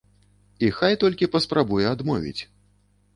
І 0.67 0.69
хай 0.77 0.95
толькі 1.03 1.27
паспрабуе 1.35 1.83
адмовіць. 1.93 2.41